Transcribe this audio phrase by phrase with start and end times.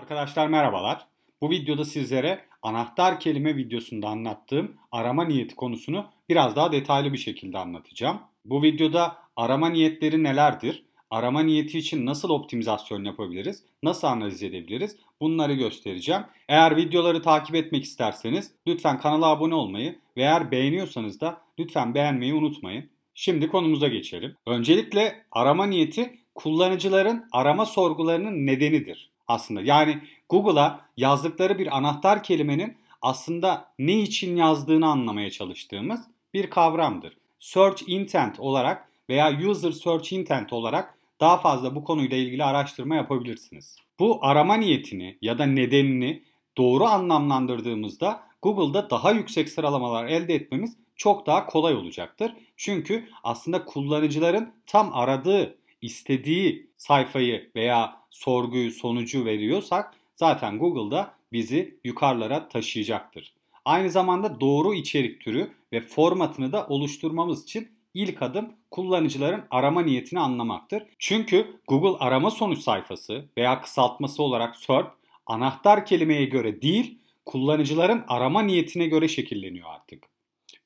[0.00, 1.06] Arkadaşlar merhabalar.
[1.40, 7.58] Bu videoda sizlere anahtar kelime videosunda anlattığım arama niyeti konusunu biraz daha detaylı bir şekilde
[7.58, 8.20] anlatacağım.
[8.44, 10.84] Bu videoda arama niyetleri nelerdir?
[11.10, 13.64] Arama niyeti için nasıl optimizasyon yapabiliriz?
[13.82, 14.96] Nasıl analiz edebiliriz?
[15.20, 16.22] Bunları göstereceğim.
[16.48, 22.34] Eğer videoları takip etmek isterseniz lütfen kanala abone olmayı ve eğer beğeniyorsanız da lütfen beğenmeyi
[22.34, 22.90] unutmayın.
[23.14, 24.36] Şimdi konumuza geçelim.
[24.46, 29.62] Öncelikle arama niyeti kullanıcıların arama sorgularının nedenidir aslında.
[29.62, 36.00] Yani Google'a yazdıkları bir anahtar kelimenin aslında ne için yazdığını anlamaya çalıştığımız
[36.34, 37.16] bir kavramdır.
[37.38, 43.76] Search intent olarak veya user search intent olarak daha fazla bu konuyla ilgili araştırma yapabilirsiniz.
[43.98, 46.22] Bu arama niyetini ya da nedenini
[46.56, 52.32] doğru anlamlandırdığımızda Google'da daha yüksek sıralamalar elde etmemiz çok daha kolay olacaktır.
[52.56, 62.48] Çünkü aslında kullanıcıların tam aradığı, istediği sayfayı veya sorguyu, sonucu veriyorsak zaten Google'da bizi yukarılara
[62.48, 63.34] taşıyacaktır.
[63.64, 70.20] Aynı zamanda doğru içerik türü ve formatını da oluşturmamız için ilk adım kullanıcıların arama niyetini
[70.20, 70.82] anlamaktır.
[70.98, 74.90] Çünkü Google arama sonuç sayfası veya kısaltması olarak SERP
[75.26, 80.04] anahtar kelimeye göre değil, kullanıcıların arama niyetine göre şekilleniyor artık.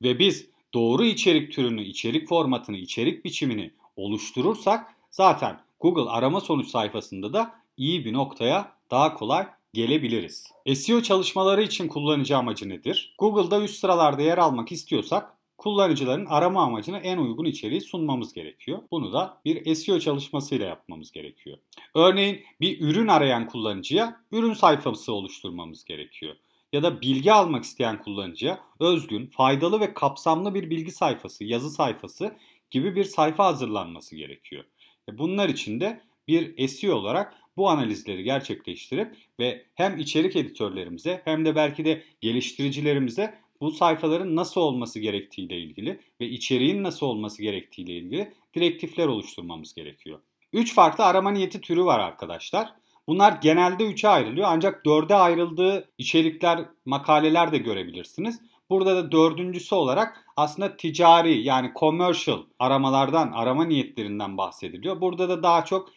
[0.02, 7.32] Ve biz doğru içerik türünü, içerik formatını, içerik biçimini oluşturursak zaten Google arama sonuç sayfasında
[7.32, 10.52] da iyi bir noktaya daha kolay gelebiliriz.
[10.74, 13.14] SEO çalışmaları için kullanıcı amacı nedir?
[13.18, 18.78] Google'da üst sıralarda yer almak istiyorsak kullanıcıların arama amacına en uygun içeriği sunmamız gerekiyor.
[18.90, 21.58] Bunu da bir SEO çalışmasıyla yapmamız gerekiyor.
[21.94, 26.36] Örneğin bir ürün arayan kullanıcıya ürün sayfası oluşturmamız gerekiyor.
[26.72, 32.36] Ya da bilgi almak isteyen kullanıcıya özgün, faydalı ve kapsamlı bir bilgi sayfası, yazı sayfası
[32.70, 34.64] gibi bir sayfa hazırlanması gerekiyor.
[35.10, 41.44] E, bunlar için de bir SEO olarak bu analizleri gerçekleştirip ve hem içerik editörlerimize hem
[41.44, 47.92] de belki de geliştiricilerimize bu sayfaların nasıl olması gerektiğiyle ilgili ve içeriğin nasıl olması gerektiğiyle
[47.92, 50.20] ilgili direktifler oluşturmamız gerekiyor.
[50.52, 52.74] 3 farklı arama niyeti türü var arkadaşlar.
[53.06, 58.40] Bunlar genelde 3'e ayrılıyor ancak 4'e ayrıldığı içerikler, makaleler de görebilirsiniz.
[58.70, 65.00] Burada da dördüncüsü olarak aslında ticari yani commercial aramalardan, arama niyetlerinden bahsediliyor.
[65.00, 65.88] Burada da daha çok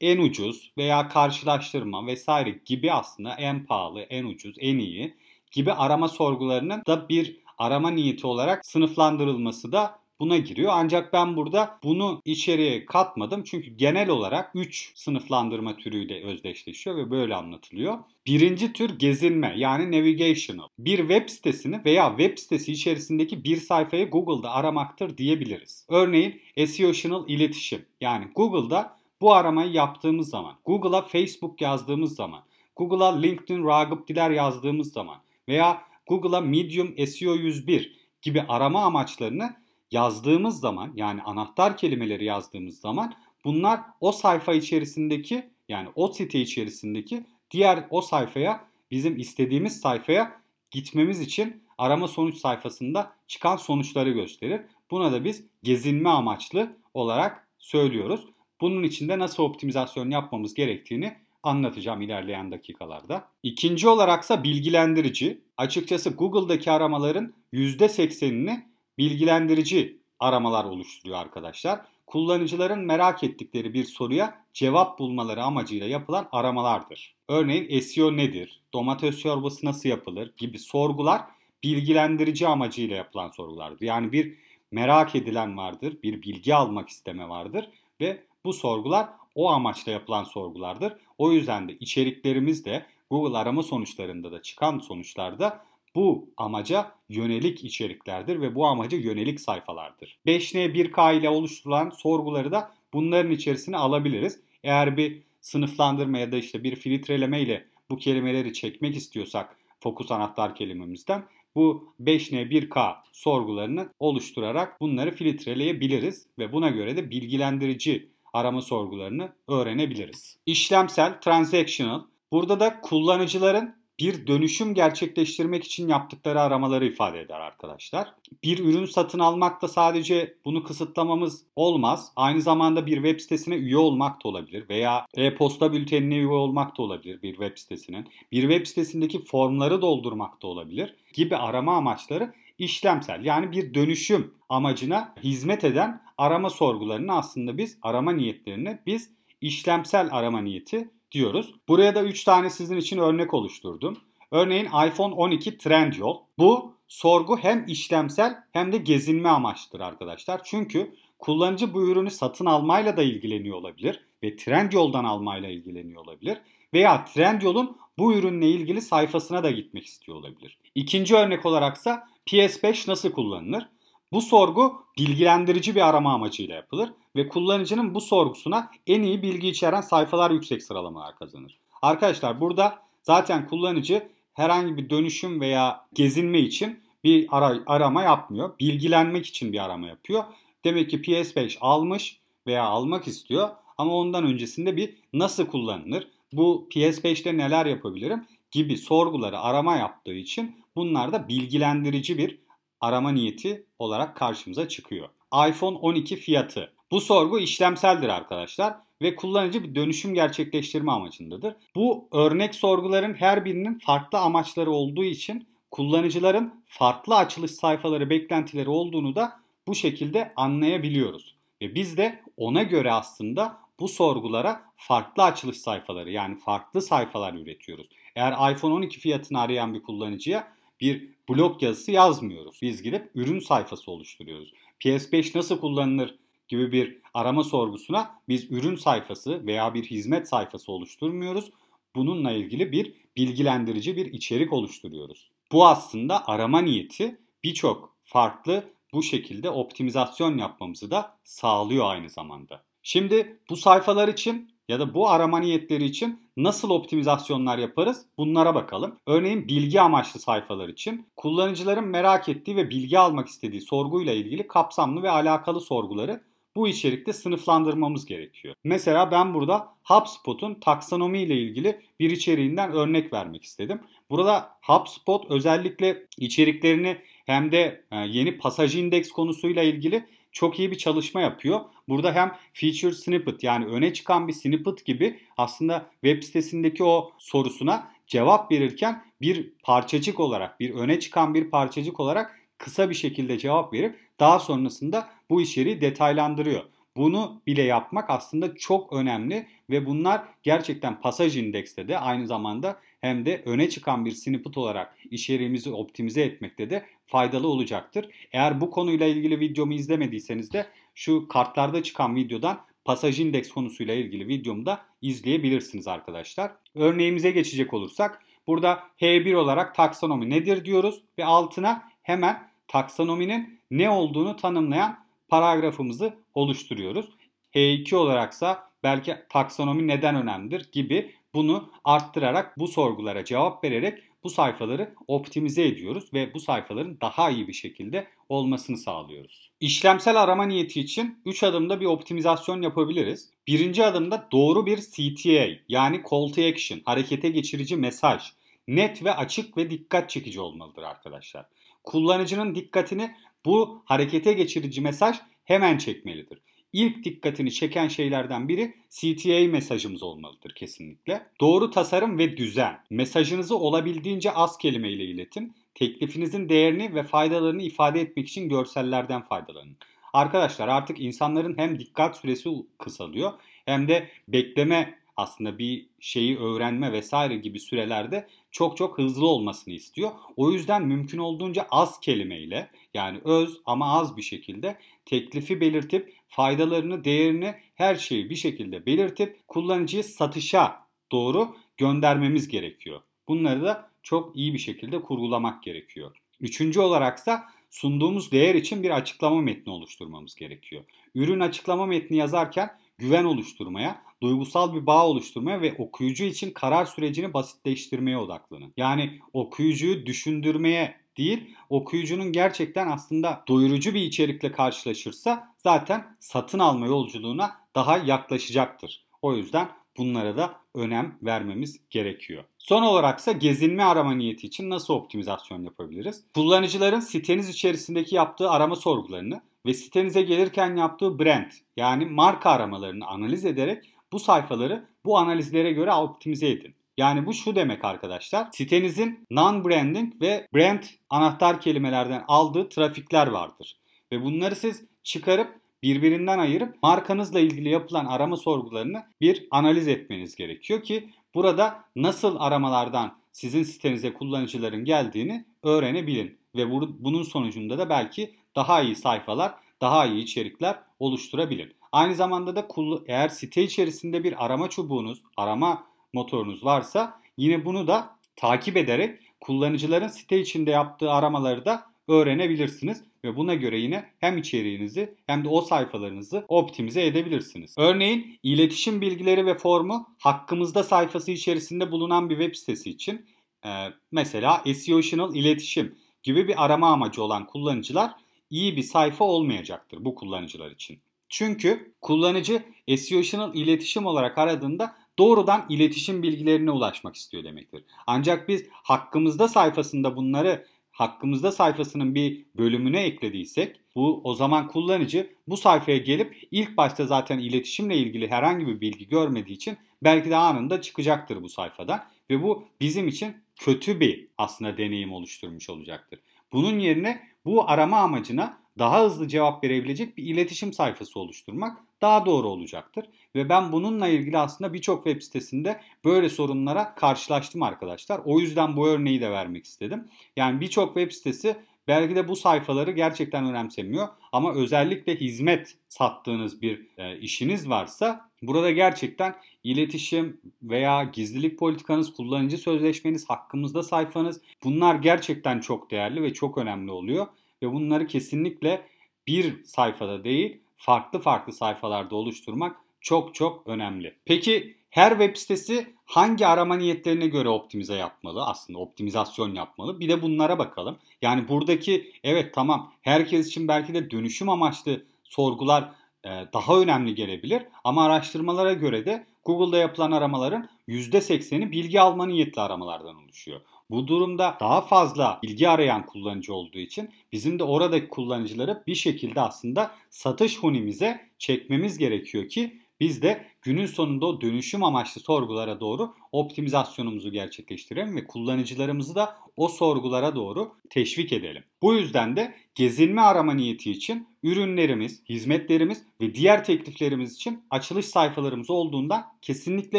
[0.00, 5.14] en ucuz veya karşılaştırma vesaire gibi aslında en pahalı, en ucuz, en iyi
[5.52, 10.72] gibi arama sorgularının da bir arama niyeti olarak sınıflandırılması da buna giriyor.
[10.74, 13.44] Ancak ben burada bunu içeriye katmadım.
[13.44, 17.98] Çünkü genel olarak 3 sınıflandırma türüyle özdeşleşiyor ve böyle anlatılıyor.
[18.26, 20.68] Birinci tür gezinme yani navigational.
[20.78, 25.86] Bir web sitesini veya web sitesi içerisindeki bir sayfayı Google'da aramaktır diyebiliriz.
[25.88, 27.84] Örneğin SEO'tional iletişim.
[28.00, 32.42] Yani Google'da bu aramayı yaptığımız zaman, Google'a Facebook yazdığımız zaman,
[32.76, 35.16] Google'a LinkedIn Ragıp Diler yazdığımız zaman
[35.48, 39.56] veya Google'a Medium SEO 101 gibi arama amaçlarını
[39.94, 47.26] yazdığımız zaman yani anahtar kelimeleri yazdığımız zaman bunlar o sayfa içerisindeki yani o site içerisindeki
[47.50, 50.40] diğer o sayfaya bizim istediğimiz sayfaya
[50.70, 54.60] gitmemiz için arama sonuç sayfasında çıkan sonuçları gösterir.
[54.90, 58.26] Buna da biz gezinme amaçlı olarak söylüyoruz.
[58.60, 63.28] Bunun için de nasıl optimizasyon yapmamız gerektiğini anlatacağım ilerleyen dakikalarda.
[63.42, 65.40] İkinci olaraksa bilgilendirici.
[65.56, 71.80] Açıkçası Google'daki aramaların %80'ini bilgilendirici aramalar oluşturuyor arkadaşlar.
[72.06, 77.14] Kullanıcıların merak ettikleri bir soruya cevap bulmaları amacıyla yapılan aramalardır.
[77.28, 81.22] Örneğin SEO nedir, domates çorbası nasıl yapılır gibi sorgular
[81.62, 83.86] bilgilendirici amacıyla yapılan sorgulardır.
[83.86, 84.34] Yani bir
[84.70, 90.92] merak edilen vardır, bir bilgi almak isteme vardır ve bu sorgular o amaçla yapılan sorgulardır.
[91.18, 98.40] O yüzden de içeriklerimiz de Google arama sonuçlarında da çıkan sonuçlarda bu amaca yönelik içeriklerdir
[98.40, 100.18] ve bu amaca yönelik sayfalardır.
[100.26, 104.40] 5N 1K ile oluşturulan sorguları da bunların içerisine alabiliriz.
[104.62, 110.54] Eğer bir sınıflandırma ya da işte bir filtreleme ile bu kelimeleri çekmek istiyorsak fokus anahtar
[110.54, 111.24] kelimemizden
[111.54, 120.38] bu 5N 1K sorgularını oluşturarak bunları filtreleyebiliriz ve buna göre de bilgilendirici arama sorgularını öğrenebiliriz.
[120.46, 122.02] İşlemsel, transactional.
[122.32, 128.14] Burada da kullanıcıların bir dönüşüm gerçekleştirmek için yaptıkları aramaları ifade eder arkadaşlar.
[128.44, 132.12] Bir ürün satın almakta sadece bunu kısıtlamamız olmaz.
[132.16, 136.82] Aynı zamanda bir web sitesine üye olmak da olabilir veya e-posta bültenine üye olmak da
[136.82, 138.08] olabilir bir web sitesinin.
[138.32, 145.14] Bir web sitesindeki formları doldurmak da olabilir gibi arama amaçları işlemsel yani bir dönüşüm amacına
[145.22, 149.10] hizmet eden arama sorgularını aslında biz arama niyetlerini biz
[149.40, 151.54] işlemsel arama niyeti diyoruz.
[151.68, 153.98] Buraya da 3 tane sizin için örnek oluşturdum.
[154.30, 156.18] Örneğin iPhone 12 Trendyol.
[156.38, 160.40] Bu sorgu hem işlemsel hem de gezinme amaçlıdır arkadaşlar.
[160.44, 166.38] Çünkü kullanıcı bu ürünü satın almayla da ilgileniyor olabilir ve Trendyol'dan almayla ilgileniyor olabilir
[166.74, 170.58] veya Trendyol'un bu ürünle ilgili sayfasına da gitmek istiyor olabilir.
[170.74, 173.68] İkinci örnek olaraksa PS5 nasıl kullanılır?
[174.14, 179.80] Bu sorgu bilgilendirici bir arama amacıyla yapılır ve kullanıcının bu sorgusuna en iyi bilgi içeren
[179.80, 181.58] sayfalar yüksek sıralamalar kazanır.
[181.82, 188.58] Arkadaşlar burada zaten kullanıcı herhangi bir dönüşüm veya gezinme için bir ara, arama yapmıyor.
[188.58, 190.24] Bilgilenmek için bir arama yapıyor.
[190.64, 197.36] Demek ki PS5 almış veya almak istiyor ama ondan öncesinde bir nasıl kullanılır, bu PS5'te
[197.36, 202.43] neler yapabilirim gibi sorguları arama yaptığı için bunlar da bilgilendirici bir
[202.84, 205.08] arama niyeti olarak karşımıza çıkıyor.
[205.48, 206.72] iPhone 12 fiyatı.
[206.90, 211.54] Bu sorgu işlemseldir arkadaşlar ve kullanıcı bir dönüşüm gerçekleştirme amacındadır.
[211.74, 219.16] Bu örnek sorguların her birinin farklı amaçları olduğu için kullanıcıların farklı açılış sayfaları beklentileri olduğunu
[219.16, 221.34] da bu şekilde anlayabiliyoruz.
[221.62, 227.86] Ve biz de ona göre aslında bu sorgulara farklı açılış sayfaları yani farklı sayfalar üretiyoruz.
[228.16, 232.58] Eğer iPhone 12 fiyatını arayan bir kullanıcıya bir blog yazısı yazmıyoruz.
[232.62, 234.52] Biz gidip ürün sayfası oluşturuyoruz.
[234.80, 236.18] PS5 nasıl kullanılır
[236.48, 241.50] gibi bir arama sorgusuna biz ürün sayfası veya bir hizmet sayfası oluşturmuyoruz.
[241.94, 245.30] Bununla ilgili bir bilgilendirici bir içerik oluşturuyoruz.
[245.52, 252.64] Bu aslında arama niyeti birçok farklı bu şekilde optimizasyon yapmamızı da sağlıyor aynı zamanda.
[252.82, 258.06] Şimdi bu sayfalar için ya da bu arama niyetleri için nasıl optimizasyonlar yaparız?
[258.18, 258.96] Bunlara bakalım.
[259.06, 265.02] Örneğin bilgi amaçlı sayfalar için kullanıcıların merak ettiği ve bilgi almak istediği sorguyla ilgili kapsamlı
[265.02, 266.20] ve alakalı sorguları
[266.56, 268.54] bu içerikte sınıflandırmamız gerekiyor.
[268.64, 273.80] Mesela ben burada HubSpot'un taksonomi ile ilgili bir içeriğinden örnek vermek istedim.
[274.10, 276.96] Burada HubSpot özellikle içeriklerini
[277.26, 281.60] hem de e, yeni pasaj indeks konusuyla ilgili çok iyi bir çalışma yapıyor.
[281.88, 287.90] Burada hem feature snippet yani öne çıkan bir snippet gibi aslında web sitesindeki o sorusuna
[288.06, 293.72] cevap verirken bir parçacık olarak, bir öne çıkan bir parçacık olarak kısa bir şekilde cevap
[293.72, 296.64] verip daha sonrasında bu içeriği detaylandırıyor.
[296.96, 303.26] Bunu bile yapmak aslında çok önemli ve bunlar gerçekten pasaj indekste de aynı zamanda hem
[303.26, 308.08] de öne çıkan bir snippet olarak içeriğimizi optimize etmekte de faydalı olacaktır.
[308.32, 314.28] Eğer bu konuyla ilgili videomu izlemediyseniz de şu kartlarda çıkan videodan pasaj indeks konusuyla ilgili
[314.28, 316.52] videomu da izleyebilirsiniz arkadaşlar.
[316.74, 324.36] Örneğimize geçecek olursak burada H1 olarak taksonomi nedir diyoruz ve altına hemen taksonominin ne olduğunu
[324.36, 324.98] tanımlayan
[325.28, 327.06] paragrafımızı oluşturuyoruz.
[327.54, 334.94] H2 olaraksa belki taksonomi neden önemlidir gibi bunu arttırarak bu sorgulara cevap vererek bu sayfaları
[335.08, 339.50] optimize ediyoruz ve bu sayfaların daha iyi bir şekilde olmasını sağlıyoruz.
[339.60, 343.30] İşlemsel arama niyeti için 3 adımda bir optimizasyon yapabiliriz.
[343.46, 348.22] Birinci adımda doğru bir CTA yani Call to Action, harekete geçirici mesaj,
[348.68, 351.46] net ve açık ve dikkat çekici olmalıdır arkadaşlar.
[351.84, 353.14] Kullanıcının dikkatini
[353.44, 356.38] bu harekete geçirici mesaj hemen çekmelidir.
[356.74, 361.26] İlk dikkatini çeken şeylerden biri CTA mesajımız olmalıdır kesinlikle.
[361.40, 362.80] Doğru tasarım ve düzen.
[362.90, 365.54] Mesajınızı olabildiğince az kelimeyle iletin.
[365.74, 369.76] Teklifinizin değerini ve faydalarını ifade etmek için görsellerden faydalanın.
[370.12, 373.32] Arkadaşlar artık insanların hem dikkat süresi kısalıyor
[373.66, 380.10] hem de bekleme aslında bir şeyi öğrenme vesaire gibi sürelerde çok çok hızlı olmasını istiyor.
[380.36, 387.04] O yüzden mümkün olduğunca az kelimeyle yani öz ama az bir şekilde teklifi belirtip faydalarını,
[387.04, 393.00] değerini her şeyi bir şekilde belirtip kullanıcıyı satışa doğru göndermemiz gerekiyor.
[393.28, 396.16] Bunları da çok iyi bir şekilde kurgulamak gerekiyor.
[396.40, 400.84] Üçüncü olaraksa sunduğumuz değer için bir açıklama metni oluşturmamız gerekiyor.
[401.14, 407.34] Ürün açıklama metni yazarken güven oluşturmaya, duygusal bir bağ oluşturmaya ve okuyucu için karar sürecini
[407.34, 408.72] basitleştirmeye odaklanın.
[408.76, 417.52] Yani okuyucuyu düşündürmeye değil, okuyucunun gerçekten aslında doyurucu bir içerikle karşılaşırsa zaten satın alma yolculuğuna
[417.74, 419.04] daha yaklaşacaktır.
[419.22, 422.44] O yüzden bunlara da önem vermemiz gerekiyor.
[422.58, 426.24] Son olaraksa gezinme arama niyeti için nasıl optimizasyon yapabiliriz?
[426.34, 433.44] Kullanıcıların siteniz içerisindeki yaptığı arama sorgularını ve sitenize gelirken yaptığı brand yani marka aramalarını analiz
[433.44, 436.74] ederek bu sayfaları bu analizlere göre optimize edin.
[436.98, 438.48] Yani bu şu demek arkadaşlar.
[438.52, 443.76] Sitenizin non-branding ve brand anahtar kelimelerden aldığı trafikler vardır.
[444.12, 450.82] Ve bunları siz çıkarıp birbirinden ayırıp markanızla ilgili yapılan arama sorgularını bir analiz etmeniz gerekiyor
[450.82, 458.82] ki burada nasıl aramalardan sizin sitenize kullanıcıların geldiğini öğrenebilin ve bunun sonucunda da belki daha
[458.82, 461.72] iyi sayfalar, daha iyi içerikler oluşturabilin.
[461.92, 462.68] Aynı zamanda da
[463.06, 470.08] eğer site içerisinde bir arama çubuğunuz, arama motorunuz varsa yine bunu da takip ederek kullanıcıların
[470.08, 475.60] site içinde yaptığı aramaları da öğrenebilirsiniz ve buna göre yine hem içeriğinizi hem de o
[475.60, 477.74] sayfalarınızı optimize edebilirsiniz.
[477.78, 483.26] Örneğin iletişim bilgileri ve formu hakkımızda sayfası içerisinde bulunan bir web sitesi için
[483.66, 483.70] e,
[484.12, 488.14] mesela SEO'tional iletişim gibi bir arama amacı olan kullanıcılar
[488.50, 490.98] iyi bir sayfa olmayacaktır bu kullanıcılar için.
[491.28, 492.62] Çünkü kullanıcı
[492.96, 497.84] SEO'tional iletişim olarak aradığında doğrudan iletişim bilgilerine ulaşmak istiyor demektir.
[498.06, 505.56] Ancak biz hakkımızda sayfasında bunları hakkımızda sayfasının bir bölümüne eklediysek bu o zaman kullanıcı bu
[505.56, 510.80] sayfaya gelip ilk başta zaten iletişimle ilgili herhangi bir bilgi görmediği için belki de anında
[510.80, 516.20] çıkacaktır bu sayfadan ve bu bizim için kötü bir aslında deneyim oluşturmuş olacaktır.
[516.52, 522.48] Bunun yerine bu arama amacına daha hızlı cevap verebilecek bir iletişim sayfası oluşturmak daha doğru
[522.48, 523.06] olacaktır.
[523.36, 528.20] Ve ben bununla ilgili aslında birçok web sitesinde böyle sorunlara karşılaştım arkadaşlar.
[528.24, 530.08] O yüzden bu örneği de vermek istedim.
[530.36, 531.56] Yani birçok web sitesi
[531.88, 538.70] belki de bu sayfaları gerçekten önemsemiyor ama özellikle hizmet sattığınız bir e, işiniz varsa burada
[538.70, 546.58] gerçekten iletişim veya gizlilik politikanız, kullanıcı sözleşmeniz, hakkımızda sayfanız bunlar gerçekten çok değerli ve çok
[546.58, 547.26] önemli oluyor
[547.64, 548.86] ve bunları kesinlikle
[549.26, 554.14] bir sayfada değil farklı farklı sayfalarda oluşturmak çok çok önemli.
[554.24, 558.44] Peki her web sitesi hangi arama niyetlerine göre optimize yapmalı?
[558.46, 560.00] Aslında optimizasyon yapmalı.
[560.00, 560.98] Bir de bunlara bakalım.
[561.22, 565.90] Yani buradaki evet tamam herkes için belki de dönüşüm amaçlı sorgular
[566.24, 567.62] e, daha önemli gelebilir.
[567.84, 573.60] Ama araştırmalara göre de Google'da yapılan aramaların %80'i bilgi alma niyetli aramalardan oluşuyor.
[573.90, 579.40] Bu durumda daha fazla bilgi arayan kullanıcı olduğu için bizim de oradaki kullanıcıları bir şekilde
[579.40, 586.14] aslında satış hunimize çekmemiz gerekiyor ki biz de günün sonunda o dönüşüm amaçlı sorgulara doğru
[586.32, 591.64] optimizasyonumuzu gerçekleştirelim ve kullanıcılarımızı da o sorgulara doğru teşvik edelim.
[591.82, 598.70] Bu yüzden de gezinme arama niyeti için ürünlerimiz, hizmetlerimiz ve diğer tekliflerimiz için açılış sayfalarımız
[598.70, 599.98] olduğundan kesinlikle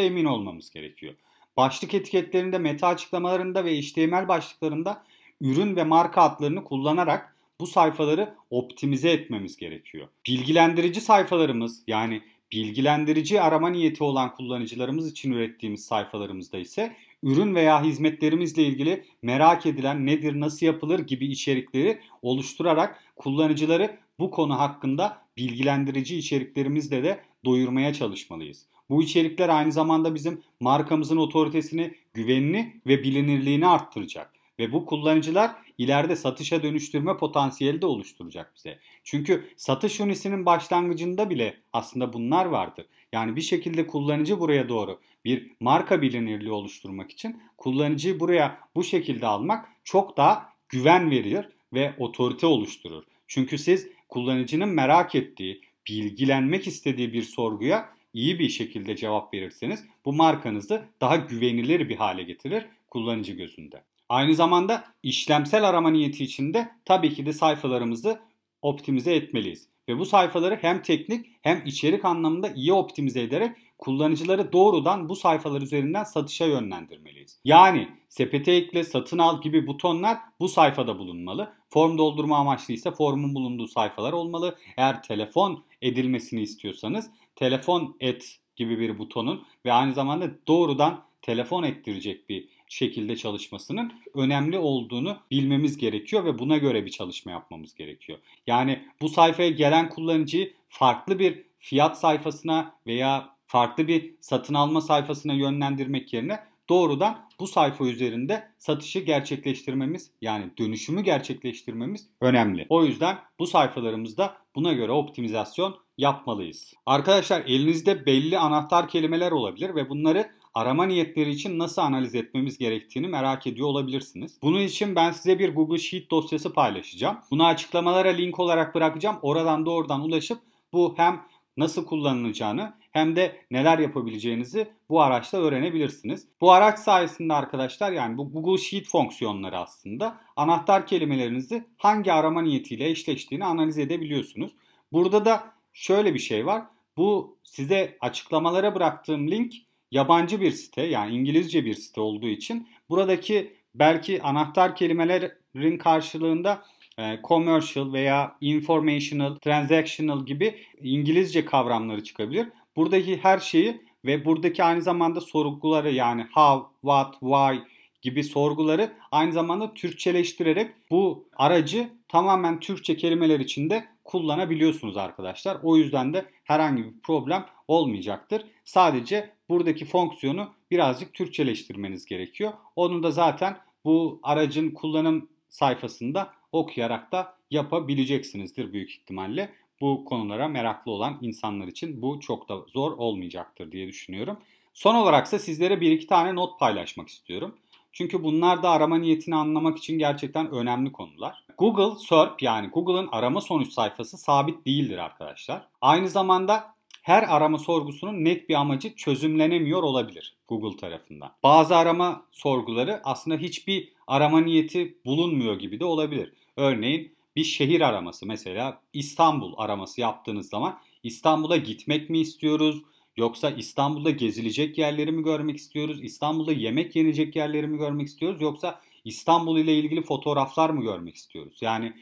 [0.00, 1.14] emin olmamız gerekiyor.
[1.56, 5.04] Başlık etiketlerinde, meta açıklamalarında ve HTML başlıklarında
[5.40, 10.08] ürün ve marka adlarını kullanarak bu sayfaları optimize etmemiz gerekiyor.
[10.26, 12.22] Bilgilendirici sayfalarımız yani
[12.52, 20.06] bilgilendirici arama niyeti olan kullanıcılarımız için ürettiğimiz sayfalarımızda ise ürün veya hizmetlerimizle ilgili merak edilen
[20.06, 28.66] nedir, nasıl yapılır gibi içerikleri oluşturarak kullanıcıları bu konu hakkında bilgilendirici içeriklerimizle de doyurmaya çalışmalıyız.
[28.90, 34.32] Bu içerikler aynı zamanda bizim markamızın otoritesini, güvenini ve bilinirliğini arttıracak.
[34.58, 38.78] Ve bu kullanıcılar ileride satışa dönüştürme potansiyeli de oluşturacak bize.
[39.04, 42.86] Çünkü satış unisinin başlangıcında bile aslında bunlar vardır.
[43.12, 49.26] Yani bir şekilde kullanıcı buraya doğru bir marka bilinirliği oluşturmak için kullanıcıyı buraya bu şekilde
[49.26, 53.02] almak çok daha güven verir ve otorite oluşturur.
[53.26, 60.12] Çünkü siz kullanıcının merak ettiği, bilgilenmek istediği bir sorguya iyi bir şekilde cevap verirseniz bu
[60.12, 63.82] markanızı daha güvenilir bir hale getirir kullanıcı gözünde.
[64.08, 68.20] Aynı zamanda işlemsel arama niyeti için de tabii ki de sayfalarımızı
[68.62, 69.68] optimize etmeliyiz.
[69.88, 75.62] Ve bu sayfaları hem teknik hem içerik anlamında iyi optimize ederek kullanıcıları doğrudan bu sayfalar
[75.62, 77.40] üzerinden satışa yönlendirmeliyiz.
[77.44, 81.52] Yani sepete ekle, satın al gibi butonlar bu sayfada bulunmalı.
[81.68, 84.56] Form doldurma amaçlı ise formun bulunduğu sayfalar olmalı.
[84.76, 92.28] Eğer telefon edilmesini istiyorsanız telefon et gibi bir butonun ve aynı zamanda doğrudan telefon ettirecek
[92.28, 98.18] bir şekilde çalışmasının önemli olduğunu bilmemiz gerekiyor ve buna göre bir çalışma yapmamız gerekiyor.
[98.46, 105.32] Yani bu sayfaya gelen kullanıcıyı farklı bir fiyat sayfasına veya farklı bir satın alma sayfasına
[105.32, 112.66] yönlendirmek yerine doğrudan bu sayfa üzerinde satışı gerçekleştirmemiz yani dönüşümü gerçekleştirmemiz önemli.
[112.68, 116.74] O yüzden bu sayfalarımızda buna göre optimizasyon yapmalıyız.
[116.86, 123.08] Arkadaşlar elinizde belli anahtar kelimeler olabilir ve bunları arama niyetleri için nasıl analiz etmemiz gerektiğini
[123.08, 124.38] merak ediyor olabilirsiniz.
[124.42, 127.18] Bunun için ben size bir Google Sheet dosyası paylaşacağım.
[127.30, 129.18] Bunu açıklamalara link olarak bırakacağım.
[129.22, 130.38] Oradan doğrudan ulaşıp
[130.72, 131.22] bu hem
[131.56, 136.28] nasıl kullanılacağını hem de neler yapabileceğinizi bu araçta öğrenebilirsiniz.
[136.40, 142.90] Bu araç sayesinde arkadaşlar yani bu Google Sheet fonksiyonları aslında anahtar kelimelerinizi hangi arama niyetiyle
[142.90, 144.52] eşleştiğini analiz edebiliyorsunuz.
[144.92, 146.62] Burada da şöyle bir şey var.
[146.96, 153.56] Bu size açıklamalara bıraktığım link yabancı bir site yani İngilizce bir site olduğu için buradaki
[153.74, 156.62] belki anahtar kelimelerin karşılığında
[156.98, 162.48] e, commercial veya informational, transactional gibi İngilizce kavramları çıkabilir.
[162.76, 167.60] Buradaki her şeyi ve buradaki aynı zamanda sorguları yani how, what, why
[168.02, 175.58] gibi sorguları aynı zamanda Türkçeleştirerek bu aracı tamamen Türkçe kelimeler içinde kullanabiliyorsunuz arkadaşlar.
[175.62, 178.44] O yüzden de herhangi bir problem olmayacaktır.
[178.64, 182.52] Sadece buradaki fonksiyonu birazcık Türkçeleştirmeniz gerekiyor.
[182.76, 189.52] Onu da zaten bu aracın kullanım sayfasında okuyarak da yapabileceksinizdir büyük ihtimalle.
[189.80, 194.38] Bu konulara meraklı olan insanlar için bu çok da zor olmayacaktır diye düşünüyorum.
[194.74, 197.54] Son olarak ise sizlere bir iki tane not paylaşmak istiyorum.
[197.92, 201.44] Çünkü bunlar da arama niyetini anlamak için gerçekten önemli konular.
[201.58, 205.68] Google SERP yani Google'ın arama sonuç sayfası sabit değildir arkadaşlar.
[205.80, 206.75] Aynı zamanda
[207.06, 211.32] her arama sorgusunun net bir amacı çözümlenemiyor olabilir Google tarafından.
[211.42, 216.32] Bazı arama sorguları aslında hiçbir arama niyeti bulunmuyor gibi de olabilir.
[216.56, 222.82] Örneğin bir şehir araması mesela İstanbul araması yaptığınız zaman İstanbul'a gitmek mi istiyoruz?
[223.16, 225.98] Yoksa İstanbul'da gezilecek yerleri mi görmek istiyoruz?
[226.02, 228.40] İstanbul'da yemek yenecek yerleri mi görmek istiyoruz?
[228.40, 231.58] Yoksa İstanbul ile ilgili fotoğraflar mı görmek istiyoruz?
[231.60, 231.92] Yani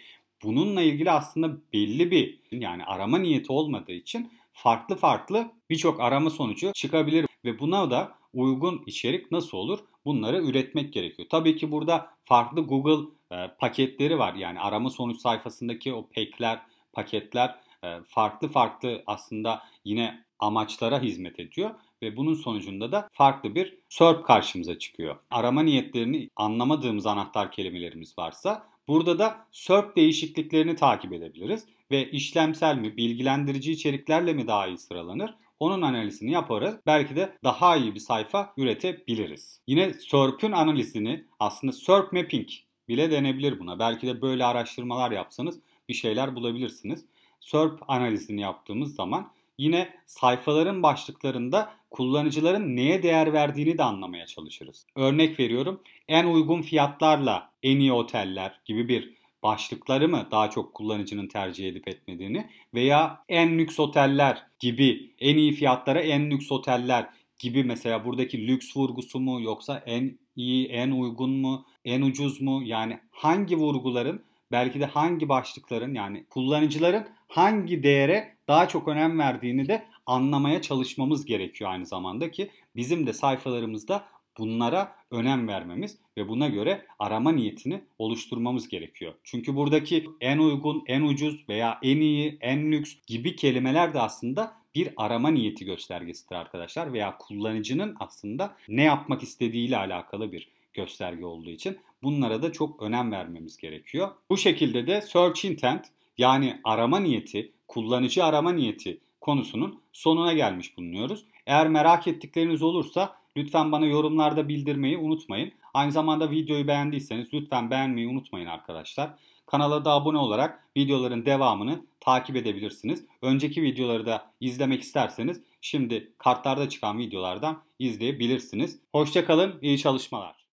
[0.43, 6.73] bununla ilgili aslında belli bir yani arama niyeti olmadığı için farklı farklı birçok arama sonucu
[6.73, 9.79] çıkabilir ve buna da uygun içerik nasıl olur?
[10.05, 11.29] Bunları üretmek gerekiyor.
[11.31, 14.35] Tabii ki burada farklı Google e, paketleri var.
[14.35, 21.71] Yani arama sonuç sayfasındaki o pack'ler, paketler e, farklı farklı aslında yine amaçlara hizmet ediyor
[22.03, 25.17] ve bunun sonucunda da farklı bir SERP karşımıza çıkıyor.
[25.31, 32.97] Arama niyetlerini anlamadığımız anahtar kelimelerimiz varsa burada da SERP değişikliklerini takip edebiliriz ve işlemsel mi,
[32.97, 35.35] bilgilendirici içeriklerle mi daha iyi sıralanır?
[35.61, 36.75] Onun analizini yaparız.
[36.87, 39.61] Belki de daha iyi bir sayfa üretebiliriz.
[39.67, 42.49] Yine SERP'ün analizini aslında SERP mapping
[42.89, 43.79] bile denebilir buna.
[43.79, 47.05] Belki de böyle araştırmalar yapsanız bir şeyler bulabilirsiniz.
[47.41, 54.87] SERP analizini yaptığımız zaman yine sayfaların başlıklarında kullanıcıların neye değer verdiğini de anlamaya çalışırız.
[54.97, 61.27] Örnek veriyorum en uygun fiyatlarla en iyi oteller gibi bir başlıkları mı daha çok kullanıcının
[61.27, 67.65] tercih edip etmediğini veya en lüks oteller gibi en iyi fiyatlara en lüks oteller gibi
[67.65, 72.63] mesela buradaki lüks vurgusu mu yoksa en iyi, en uygun mu, en ucuz mu?
[72.65, 79.69] Yani hangi vurguların belki de hangi başlıkların yani kullanıcıların hangi değere daha çok önem verdiğini
[79.69, 84.05] de anlamaya çalışmamız gerekiyor aynı zamanda ki bizim de sayfalarımızda
[84.39, 89.15] bunlara önem vermemiz ve buna göre arama niyetini oluşturmamız gerekiyor.
[89.25, 94.53] Çünkü buradaki en uygun, en ucuz veya en iyi, en lüks gibi kelimeler de aslında
[94.75, 101.51] bir arama niyeti göstergesidir arkadaşlar veya kullanıcının aslında ne yapmak istediğiyle alakalı bir gösterge olduğu
[101.51, 104.11] için bunlara da çok önem vermemiz gerekiyor.
[104.31, 105.87] Bu şekilde de search intent
[106.19, 111.25] yani arama niyeti, kullanıcı arama niyeti konusunun sonuna gelmiş bulunuyoruz.
[111.47, 115.53] Eğer merak ettikleriniz olursa lütfen bana yorumlarda bildirmeyi unutmayın.
[115.75, 119.11] Aynı zamanda videoyu beğendiyseniz lütfen beğenmeyi unutmayın arkadaşlar.
[119.47, 123.05] Kanala da abone olarak videoların devamını takip edebilirsiniz.
[123.23, 128.79] Önceki videoları da izlemek isterseniz şimdi kartlarda çıkan videolardan izleyebilirsiniz.
[128.93, 130.44] Hoşçakalın, iyi çalışmalar.